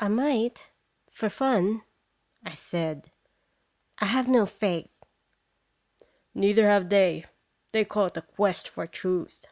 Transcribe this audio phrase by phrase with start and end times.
[0.00, 0.66] "I might
[1.08, 1.84] for fun,"
[2.44, 3.12] I said;
[3.98, 4.90] "I have no faith."
[6.34, 7.26] "Neither have they;
[7.70, 9.46] they call it a quest for truth."